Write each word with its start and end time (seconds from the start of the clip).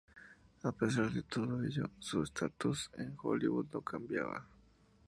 A 0.63 0.71
pesar 0.71 1.11
de 1.11 1.21
todo 1.21 1.63
ello, 1.63 1.91
su 1.99 2.23
status 2.23 2.89
en 2.97 3.15
Hollywood 3.21 3.67
no 3.71 3.81
cambiaba. 3.81 4.47